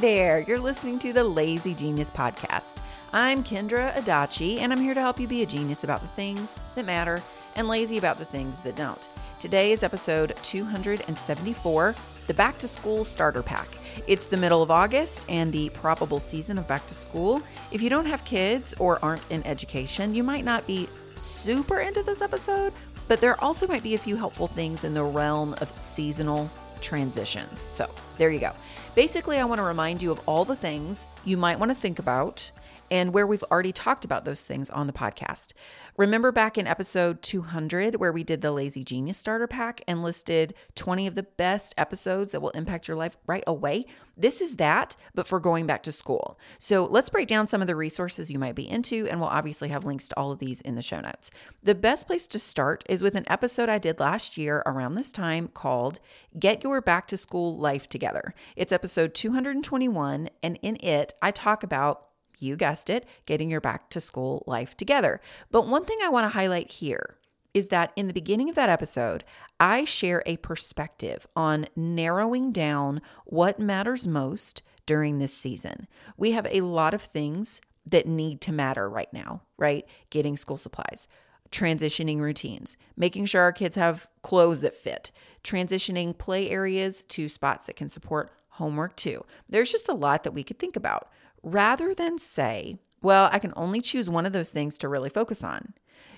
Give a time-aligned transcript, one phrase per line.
[0.00, 2.82] There, you're listening to the Lazy Genius Podcast.
[3.14, 6.54] I'm Kendra Adachi, and I'm here to help you be a genius about the things
[6.74, 7.22] that matter
[7.54, 9.08] and lazy about the things that don't.
[9.40, 11.94] Today is episode 274
[12.26, 13.68] the Back to School Starter Pack.
[14.06, 17.40] It's the middle of August and the probable season of back to school.
[17.70, 22.02] If you don't have kids or aren't in education, you might not be super into
[22.02, 22.74] this episode,
[23.08, 27.60] but there also might be a few helpful things in the realm of seasonal transitions.
[27.60, 28.52] So, there you go.
[28.94, 31.98] Basically, I want to remind you of all the things you might want to think
[31.98, 32.50] about
[32.90, 35.52] and where we've already talked about those things on the podcast.
[35.96, 40.54] Remember back in episode 200 where we did the Lazy Genius Starter Pack and listed
[40.74, 43.86] 20 of the best episodes that will impact your life right away?
[44.18, 46.38] This is that, but for going back to school.
[46.58, 49.68] So let's break down some of the resources you might be into, and we'll obviously
[49.68, 51.30] have links to all of these in the show notes.
[51.62, 55.12] The best place to start is with an episode I did last year around this
[55.12, 56.00] time called
[56.38, 58.32] Get Your Back to School Life Together.
[58.56, 62.06] It's episode 221, and in it, I talk about
[62.38, 65.20] you guessed it, getting your back to school life together.
[65.50, 67.16] But one thing I want to highlight here
[67.54, 69.24] is that in the beginning of that episode,
[69.58, 75.88] I share a perspective on narrowing down what matters most during this season.
[76.18, 79.86] We have a lot of things that need to matter right now, right?
[80.10, 81.08] Getting school supplies,
[81.50, 85.10] transitioning routines, making sure our kids have clothes that fit,
[85.42, 89.24] transitioning play areas to spots that can support homework too.
[89.48, 91.08] There's just a lot that we could think about
[91.46, 95.44] rather than say, well, I can only choose one of those things to really focus
[95.44, 95.74] on.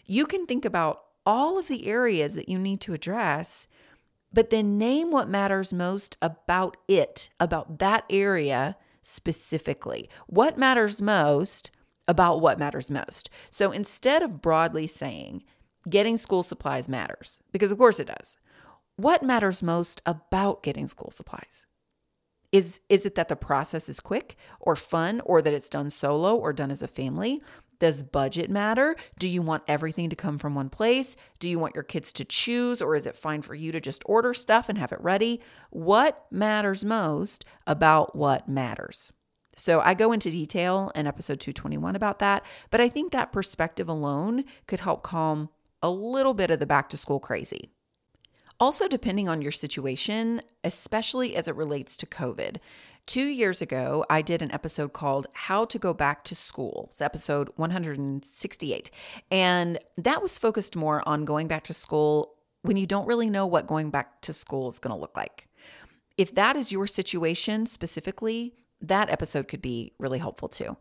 [0.07, 3.69] You can think about all of the areas that you need to address,
[4.33, 10.09] but then name what matters most about it, about that area specifically.
[10.27, 11.71] What matters most
[12.09, 13.29] about what matters most.
[13.51, 15.45] So instead of broadly saying,
[15.91, 18.39] getting school supplies matters, because of course it does,
[18.97, 21.67] what matters most about getting school supplies?
[22.51, 26.35] Is is it that the process is quick or fun or that it's done solo
[26.35, 27.43] or done as a family?
[27.79, 28.97] Does budget matter?
[29.19, 31.15] Do you want everything to come from one place?
[31.39, 34.03] Do you want your kids to choose or is it fine for you to just
[34.07, 35.41] order stuff and have it ready?
[35.71, 39.13] What matters most about what matters?
[39.55, 43.89] So I go into detail in episode 221 about that, but I think that perspective
[43.89, 45.51] alone could help calm
[45.83, 47.71] a little bit of the back to school crazy.
[48.61, 52.57] Also, depending on your situation, especially as it relates to COVID.
[53.07, 56.89] Two years ago, I did an episode called How to Go Back to School.
[56.91, 58.91] It's episode 168.
[59.31, 63.47] And that was focused more on going back to school when you don't really know
[63.47, 65.49] what going back to school is going to look like.
[66.17, 70.77] If that is your situation specifically, that episode could be really helpful too.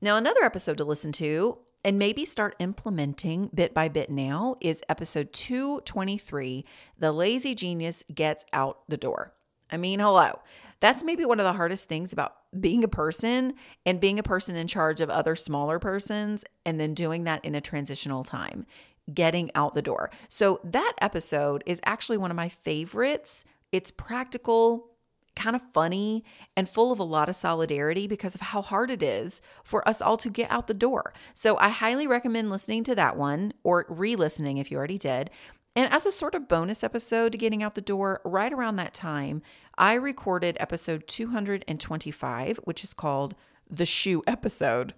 [0.00, 4.82] Now, another episode to listen to and maybe start implementing bit by bit now is
[4.88, 6.64] episode 223
[6.98, 9.32] The Lazy Genius Gets Out the Door.
[9.70, 10.40] I mean, hello.
[10.80, 13.54] That's maybe one of the hardest things about being a person
[13.86, 17.54] and being a person in charge of other smaller persons and then doing that in
[17.54, 18.66] a transitional time,
[19.14, 20.10] getting out the door.
[20.28, 23.44] So, that episode is actually one of my favorites.
[23.70, 24.88] It's practical,
[25.36, 26.24] kind of funny
[26.56, 30.02] and full of a lot of solidarity because of how hard it is for us
[30.02, 31.12] all to get out the door.
[31.34, 35.30] So I highly recommend listening to that one or re listening if you already did.
[35.76, 38.94] And as a sort of bonus episode to getting out the door, right around that
[38.94, 39.42] time,
[39.76, 43.34] I recorded episode 225, which is called
[43.68, 44.94] the shoe episode.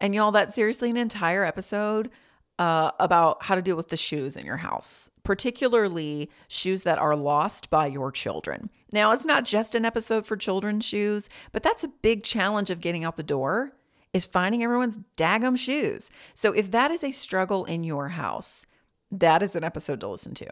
[0.00, 2.10] And y'all, that's seriously an entire episode
[2.58, 7.16] uh, about how to deal with the shoes in your house, particularly shoes that are
[7.16, 8.70] lost by your children.
[8.92, 12.80] Now, it's not just an episode for children's shoes, but that's a big challenge of
[12.80, 13.72] getting out the door
[14.12, 16.10] is finding everyone's daggum shoes.
[16.34, 18.66] So if that is a struggle in your house,
[19.10, 20.48] that is an episode to listen to.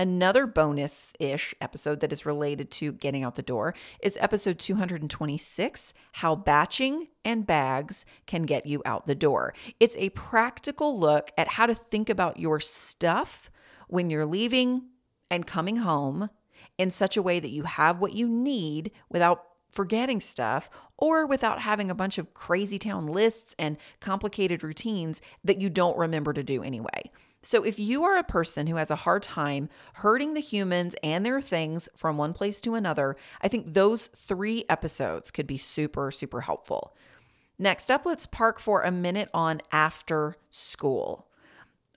[0.00, 5.92] Another bonus ish episode that is related to getting out the door is episode 226
[6.12, 9.54] How Batching and Bags Can Get You Out the Door.
[9.80, 13.50] It's a practical look at how to think about your stuff
[13.88, 14.84] when you're leaving
[15.32, 16.30] and coming home
[16.78, 19.42] in such a way that you have what you need without
[19.72, 25.60] forgetting stuff or without having a bunch of crazy town lists and complicated routines that
[25.60, 27.10] you don't remember to do anyway.
[27.40, 31.24] So, if you are a person who has a hard time herding the humans and
[31.24, 36.10] their things from one place to another, I think those three episodes could be super,
[36.10, 36.96] super helpful.
[37.58, 41.28] Next up, let's park for a minute on after school.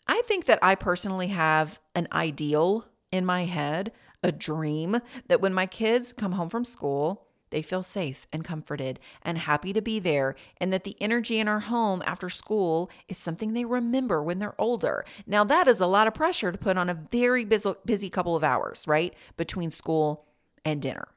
[0.07, 3.91] I think that I personally have an ideal in my head,
[4.23, 8.99] a dream that when my kids come home from school, they feel safe and comforted
[9.21, 13.17] and happy to be there, and that the energy in our home after school is
[13.17, 15.05] something they remember when they're older.
[15.27, 18.35] Now, that is a lot of pressure to put on a very busy, busy couple
[18.35, 19.13] of hours, right?
[19.37, 20.25] Between school
[20.65, 21.09] and dinner.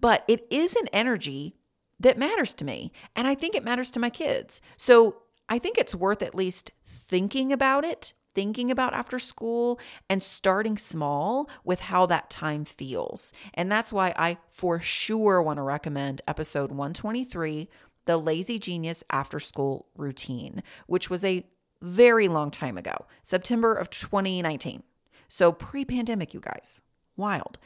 [0.00, 1.56] But it is an energy
[2.00, 4.60] that matters to me, and I think it matters to my kids.
[4.76, 10.22] So I think it's worth at least thinking about it thinking about after school and
[10.22, 13.32] starting small with how that time feels.
[13.52, 17.68] And that's why I for sure want to recommend episode 123,
[18.04, 21.44] The Lazy Genius After School Routine, which was a
[21.82, 24.84] very long time ago, September of 2019.
[25.26, 26.80] So pre pandemic, you guys.
[27.16, 27.58] Wild,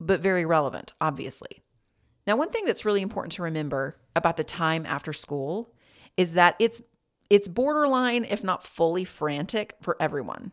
[0.00, 1.62] but very relevant, obviously.
[2.26, 5.72] Now, one thing that's really important to remember about the time after school
[6.16, 6.82] is that it's
[7.30, 10.52] it's borderline, if not fully frantic, for everyone.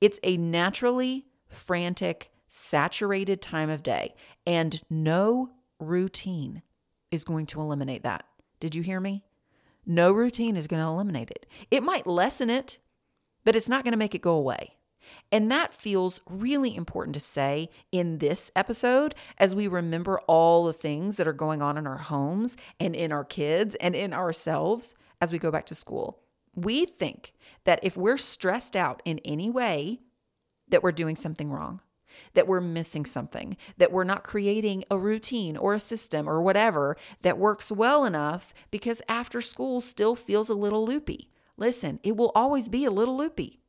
[0.00, 4.14] It's a naturally frantic, saturated time of day,
[4.46, 6.62] and no routine
[7.10, 8.24] is going to eliminate that.
[8.60, 9.24] Did you hear me?
[9.86, 11.46] No routine is going to eliminate it.
[11.70, 12.78] It might lessen it,
[13.44, 14.76] but it's not going to make it go away.
[15.32, 20.72] And that feels really important to say in this episode as we remember all the
[20.72, 24.94] things that are going on in our homes and in our kids and in ourselves
[25.20, 26.20] as we go back to school.
[26.54, 27.32] We think
[27.64, 30.00] that if we're stressed out in any way,
[30.68, 31.80] that we're doing something wrong,
[32.34, 36.96] that we're missing something, that we're not creating a routine or a system or whatever
[37.22, 41.30] that works well enough because after school still feels a little loopy.
[41.56, 43.59] Listen, it will always be a little loopy.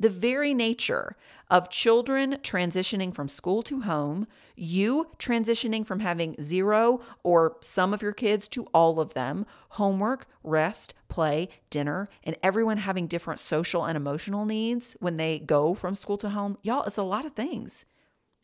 [0.00, 1.16] The very nature
[1.50, 8.00] of children transitioning from school to home, you transitioning from having zero or some of
[8.00, 13.84] your kids to all of them, homework, rest, play, dinner, and everyone having different social
[13.84, 17.32] and emotional needs when they go from school to home, y'all, it's a lot of
[17.32, 17.84] things.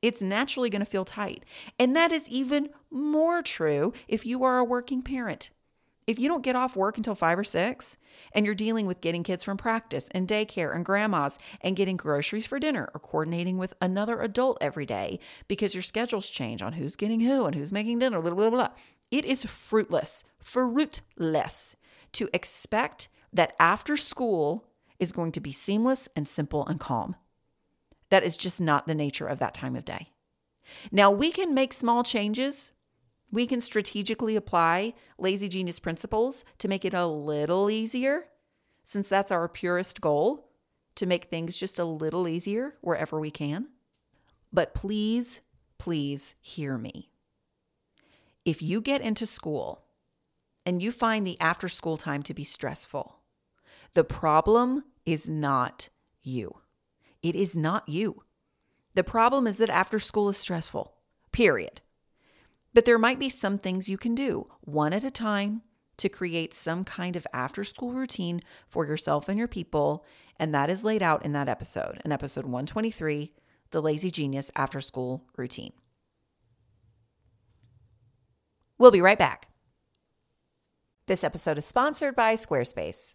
[0.02, 1.44] It's naturally going to feel tight.
[1.78, 5.50] And that is even more true if you are a working parent.
[6.06, 7.96] If you don't get off work until five or six
[8.32, 12.46] and you're dealing with getting kids from practice and daycare and grandma's and getting groceries
[12.46, 15.18] for dinner or coordinating with another adult every day
[15.48, 18.68] because your schedules change on who's getting who and who's making dinner, blah, blah, blah,
[19.10, 21.76] it is fruitless, fruitless
[22.12, 24.66] to expect that after school
[24.98, 27.16] is going to be seamless and simple and calm.
[28.10, 30.08] That is just not the nature of that time of day.
[30.92, 32.72] Now, we can make small changes
[33.34, 38.26] we can strategically apply lazy genius principles to make it a little easier,
[38.82, 40.50] since that's our purest goal
[40.94, 43.68] to make things just a little easier wherever we can.
[44.52, 45.40] But please,
[45.78, 47.10] please hear me.
[48.44, 49.84] If you get into school
[50.64, 53.20] and you find the after school time to be stressful,
[53.94, 55.88] the problem is not
[56.22, 56.60] you.
[57.22, 58.22] It is not you.
[58.94, 60.94] The problem is that after school is stressful,
[61.32, 61.80] period.
[62.74, 65.62] But there might be some things you can do one at a time
[65.96, 70.04] to create some kind of after school routine for yourself and your people.
[70.40, 73.32] And that is laid out in that episode, in episode 123
[73.70, 75.72] The Lazy Genius After School Routine.
[78.76, 79.48] We'll be right back.
[81.06, 83.14] This episode is sponsored by Squarespace.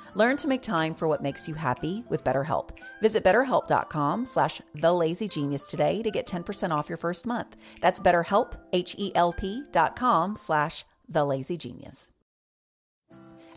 [0.15, 2.71] Learn to make time for what makes you happy with BetterHelp.
[3.01, 7.55] Visit betterhelp.com slash thelazygenius today to get 10% off your first month.
[7.79, 12.09] That's betterhelp, H-E-L-P dot com slash thelazygenius.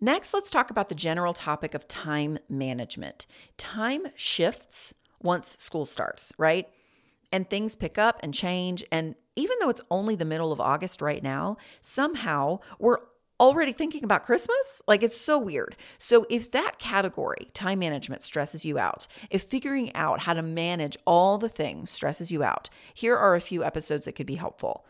[0.00, 3.26] Next, let's talk about the general topic of time management.
[3.58, 6.66] Time shifts once school starts, right?
[7.30, 8.82] And things pick up and change.
[8.90, 12.98] And even though it's only the middle of August right now, somehow we're
[13.40, 14.80] already thinking about Christmas?
[14.86, 15.76] Like it's so weird.
[15.98, 20.96] So, if that category, time management, stresses you out, if figuring out how to manage
[21.06, 24.84] all the things stresses you out, here are a few episodes that could be helpful.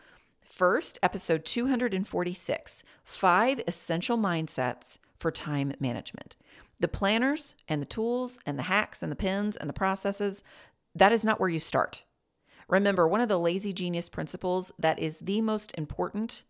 [0.51, 6.35] First, episode 246 Five Essential Mindsets for Time Management.
[6.77, 10.43] The planners and the tools and the hacks and the pins and the processes,
[10.93, 12.03] that is not where you start.
[12.67, 16.43] Remember, one of the lazy genius principles that is the most important,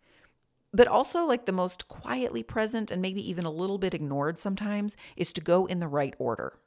[0.74, 4.98] but also like the most quietly present and maybe even a little bit ignored sometimes,
[5.16, 6.58] is to go in the right order.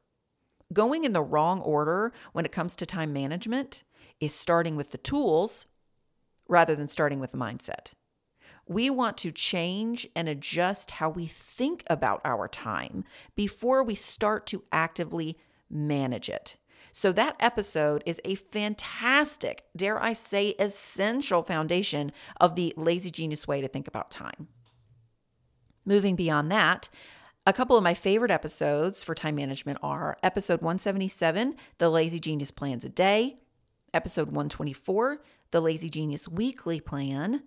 [0.73, 3.83] Going in the wrong order when it comes to time management
[4.21, 5.67] is starting with the tools
[6.49, 7.93] rather than starting with the mindset.
[8.67, 13.05] We want to change and adjust how we think about our time
[13.37, 15.37] before we start to actively
[15.69, 16.57] manage it.
[16.93, 23.49] So, that episode is a fantastic, dare I say, essential foundation of the lazy genius
[23.49, 24.47] way to think about time.
[25.85, 26.89] Moving beyond that,
[27.47, 32.51] a couple of my favorite episodes for time management are episode 177, The Lazy Genius
[32.51, 33.37] Plans a Day,
[33.93, 35.21] episode 124,
[35.55, 37.45] The Lazy Genius Weekly Plan,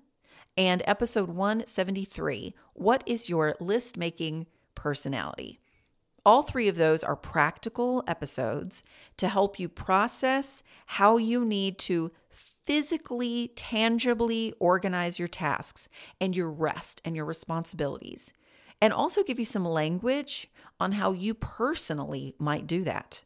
[0.55, 5.59] and episode 173, What is Your List Making personality.
[6.25, 8.81] All three of those are practical episodes
[9.17, 15.89] to help you process how you need to physically, tangibly organize your tasks
[16.21, 18.33] and your rest and your responsibilities,
[18.79, 20.49] and also give you some language
[20.79, 23.25] on how you personally might do that.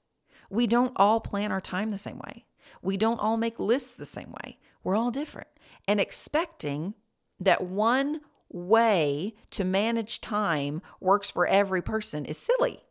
[0.50, 2.46] We don't all plan our time the same way.
[2.82, 4.58] We don't all make lists the same way.
[4.84, 5.48] We're all different.
[5.88, 6.96] And expecting
[7.40, 12.84] that one way to manage time works for every person is silly.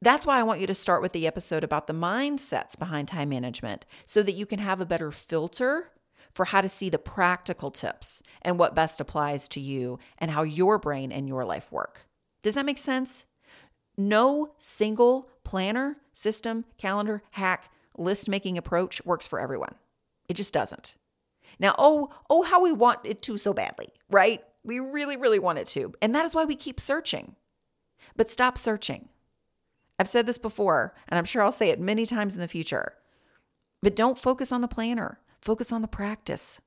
[0.00, 3.28] That's why I want you to start with the episode about the mindsets behind time
[3.28, 5.90] management so that you can have a better filter
[6.34, 10.42] for how to see the practical tips and what best applies to you and how
[10.42, 12.06] your brain and your life work.
[12.42, 13.26] Does that make sense?
[13.96, 19.74] No single planner, system, calendar, hack, list making approach works for everyone.
[20.28, 20.96] It just doesn't.
[21.58, 24.42] Now, oh, oh, how we want it to so badly, right?
[24.64, 25.94] We really, really want it to.
[26.00, 27.36] And that is why we keep searching.
[28.16, 29.08] But stop searching.
[29.98, 32.94] I've said this before, and I'm sure I'll say it many times in the future.
[33.82, 36.60] But don't focus on the planner, focus on the practice.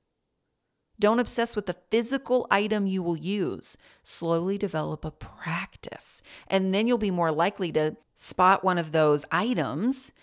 [1.00, 3.76] Don't obsess with the physical item you will use.
[4.04, 6.24] Slowly develop a practice.
[6.48, 10.14] And then you'll be more likely to spot one of those items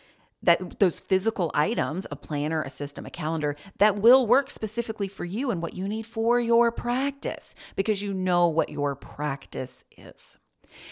[0.43, 5.25] that those physical items, a planner, a system, a calendar, that will work specifically for
[5.25, 10.39] you and what you need for your practice because you know what your practice is.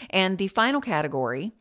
[0.09, 1.53] And the final category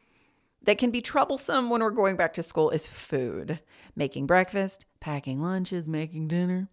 [0.62, 3.60] that can be troublesome when we're going back to school is food.
[3.96, 6.68] Making breakfast, packing lunches, making dinner.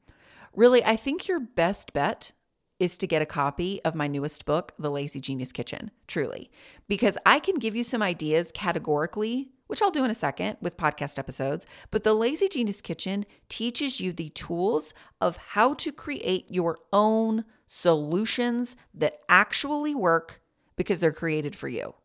[0.54, 2.34] Really, I think your best bet
[2.80, 6.52] is to get a copy of my newest book, The Lazy Genius Kitchen, truly,
[6.88, 10.78] because I can give you some ideas categorically, which I'll do in a second with
[10.78, 11.68] podcast episodes.
[11.92, 17.46] But The Lazy Genius Kitchen teaches you the tools of how to create your own
[17.68, 20.42] solutions that actually work
[20.76, 21.96] because they're created for you.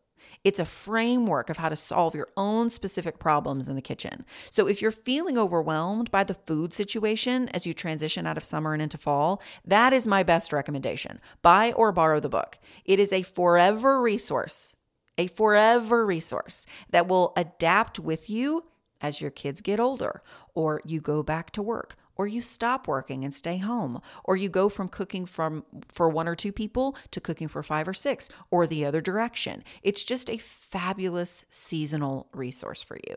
[0.43, 4.25] It's a framework of how to solve your own specific problems in the kitchen.
[4.49, 8.73] So if you're feeling overwhelmed by the food situation as you transition out of summer
[8.73, 11.21] and into fall, that is my best recommendation.
[11.41, 12.59] Buy or borrow the book.
[12.83, 14.75] It is a forever resource,
[15.17, 18.65] a forever resource that will adapt with you
[19.01, 20.21] as your kids get older
[20.53, 24.49] or you go back to work or you stop working and stay home or you
[24.49, 28.29] go from cooking from for one or two people to cooking for five or six
[28.49, 33.15] or the other direction it's just a fabulous seasonal resource for you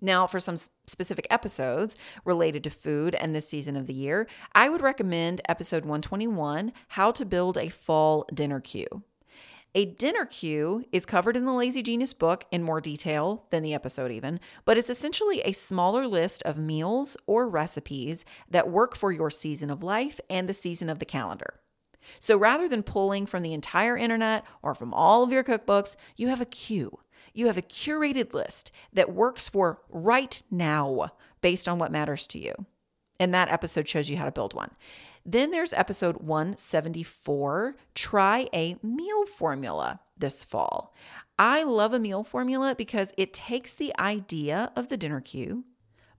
[0.00, 4.68] now, for some specific episodes related to food and this season of the year, I
[4.68, 9.02] would recommend episode 121 How to Build a Fall Dinner Queue.
[9.76, 13.74] A dinner queue is covered in the Lazy Genius book in more detail than the
[13.74, 19.10] episode, even, but it's essentially a smaller list of meals or recipes that work for
[19.10, 21.54] your season of life and the season of the calendar.
[22.20, 26.28] So rather than pulling from the entire internet or from all of your cookbooks, you
[26.28, 27.00] have a queue.
[27.32, 31.08] You have a curated list that works for right now
[31.40, 32.54] based on what matters to you.
[33.18, 34.70] And that episode shows you how to build one.
[35.26, 40.94] Then there's episode 174 Try a Meal Formula this fall.
[41.38, 45.64] I love a meal formula because it takes the idea of the dinner queue,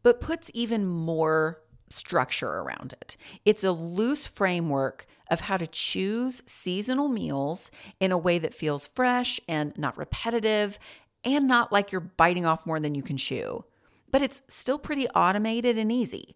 [0.03, 3.15] but puts even more structure around it.
[3.45, 8.85] It's a loose framework of how to choose seasonal meals in a way that feels
[8.85, 10.77] fresh and not repetitive
[11.23, 13.65] and not like you're biting off more than you can chew.
[14.11, 16.35] But it's still pretty automated and easy.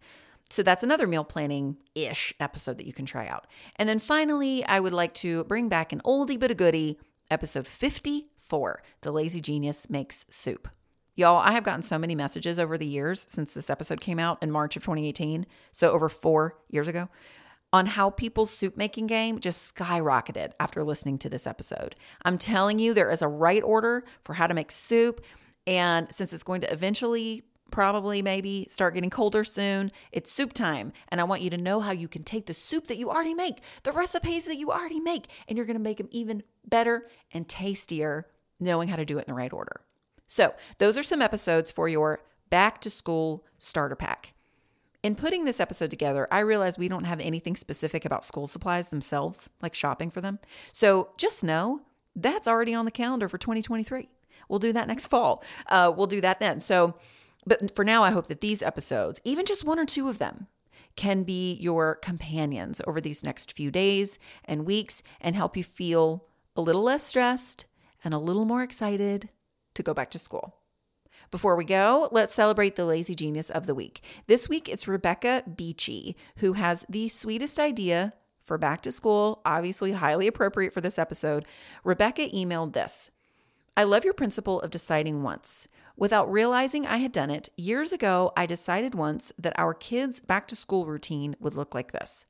[0.49, 3.45] So that's another meal planning ish episode that you can try out.
[3.75, 7.67] And then finally, I would like to bring back an oldie but a goodie, episode
[7.67, 10.67] 54 The Lazy Genius Makes Soup.
[11.15, 14.41] Y'all, I have gotten so many messages over the years since this episode came out
[14.41, 17.09] in March of 2018, so over four years ago,
[17.71, 21.93] on how people's soup making game just skyrocketed after listening to this episode.
[22.23, 25.21] I'm telling you, there is a right order for how to make soup.
[25.67, 29.91] And since it's going to eventually probably maybe start getting colder soon.
[30.11, 30.91] It's soup time.
[31.09, 33.33] And I want you to know how you can take the soup that you already
[33.33, 37.07] make, the recipes that you already make, and you're going to make them even better
[37.33, 38.27] and tastier
[38.59, 39.81] knowing how to do it in the right order.
[40.27, 44.33] So, those are some episodes for your back to school starter pack.
[45.01, 48.89] In putting this episode together, I realized we don't have anything specific about school supplies
[48.89, 50.39] themselves, like shopping for them.
[50.73, 51.83] So just know
[52.15, 54.09] that's already on the calendar for 2023.
[54.49, 55.43] We'll do that next fall.
[55.67, 56.59] Uh, we'll do that then.
[56.59, 56.95] So
[57.49, 60.47] but for now, I hope that these episodes, even just one or two of them,
[60.95, 66.27] can be your companions over these next few days and weeks and help you feel
[66.55, 67.65] a little less stressed
[68.03, 69.29] and a little more excited
[69.73, 70.57] to go back to school.
[71.31, 74.03] Before we go, let's celebrate the lazy genius of the week.
[74.27, 79.93] This week it's Rebecca Beachy, who has the sweetest idea for back to school, obviously
[79.93, 81.45] highly appropriate for this episode.
[81.83, 83.09] Rebecca emailed this
[83.77, 85.69] I love your principle of deciding once.
[85.99, 90.47] Without realizing I had done it, years ago, I decided once that our kids' back
[90.47, 92.25] to school routine would look like this.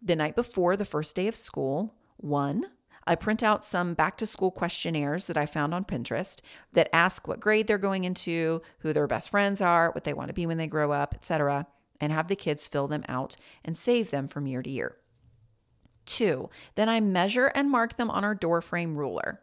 [0.00, 2.66] The night before the first day of school, one,
[3.08, 6.40] I print out some back to school questionnaires that I found on Pinterest
[6.74, 10.28] that ask what grade they're going into, who their best friends are, what they want
[10.28, 11.66] to be when they grow up, etc.,
[12.00, 14.96] and have the kids fill them out and save them from year to year.
[16.06, 19.40] Two, then I measure and mark them on our door frame ruler.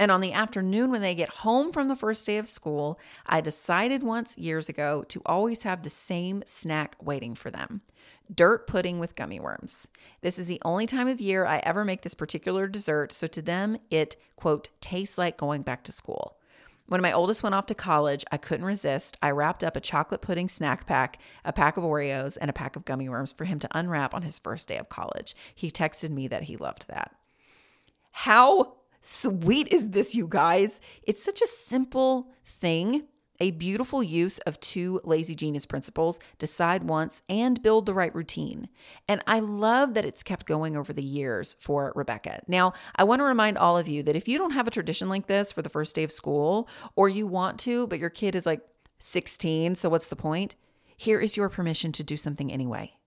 [0.00, 3.42] And on the afternoon when they get home from the first day of school, I
[3.42, 7.82] decided once years ago to always have the same snack waiting for them
[8.34, 9.88] dirt pudding with gummy worms.
[10.22, 13.42] This is the only time of year I ever make this particular dessert, so to
[13.42, 16.36] them, it, quote, tastes like going back to school.
[16.86, 19.18] When my oldest went off to college, I couldn't resist.
[19.20, 22.76] I wrapped up a chocolate pudding snack pack, a pack of Oreos, and a pack
[22.76, 25.34] of gummy worms for him to unwrap on his first day of college.
[25.54, 27.14] He texted me that he loved that.
[28.12, 30.80] How sweet is this, you guys?
[31.02, 33.04] It's such a simple thing,
[33.40, 38.68] a beautiful use of two lazy genius principles decide once and build the right routine.
[39.08, 42.42] And I love that it's kept going over the years for Rebecca.
[42.46, 45.08] Now, I want to remind all of you that if you don't have a tradition
[45.08, 48.36] like this for the first day of school, or you want to, but your kid
[48.36, 48.60] is like
[48.98, 50.56] 16, so what's the point?
[50.96, 52.99] Here is your permission to do something anyway.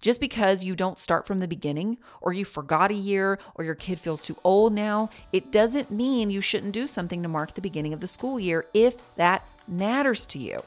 [0.00, 3.74] Just because you don't start from the beginning, or you forgot a year, or your
[3.74, 7.60] kid feels too old now, it doesn't mean you shouldn't do something to mark the
[7.60, 10.62] beginning of the school year if that matters to you.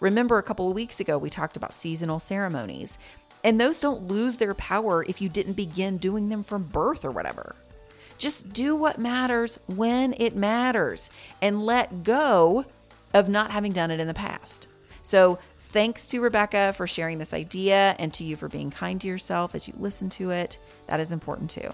[0.00, 2.98] Remember, a couple of weeks ago, we talked about seasonal ceremonies,
[3.44, 7.10] and those don't lose their power if you didn't begin doing them from birth or
[7.10, 7.56] whatever.
[8.18, 12.64] Just do what matters when it matters and let go
[13.14, 14.66] of not having done it in the past.
[15.02, 15.38] So,
[15.76, 19.54] Thanks to Rebecca for sharing this idea and to you for being kind to yourself
[19.54, 20.58] as you listen to it.
[20.86, 21.68] That is important too.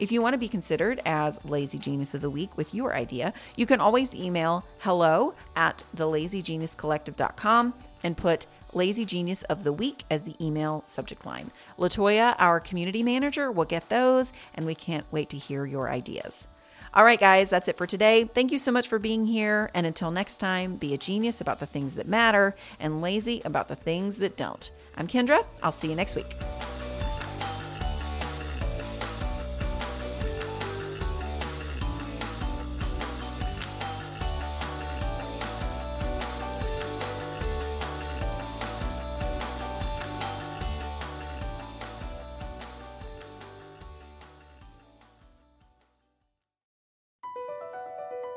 [0.00, 3.32] If you want to be considered as Lazy Genius of the Week with your idea,
[3.54, 10.24] you can always email hello at thelazygeniuscollective.com and put Lazy Genius of the Week as
[10.24, 11.52] the email subject line.
[11.78, 16.48] Latoya, our community manager, will get those, and we can't wait to hear your ideas.
[16.96, 18.24] All right, guys, that's it for today.
[18.24, 19.70] Thank you so much for being here.
[19.74, 23.68] And until next time, be a genius about the things that matter and lazy about
[23.68, 24.70] the things that don't.
[24.96, 25.44] I'm Kendra.
[25.62, 26.34] I'll see you next week.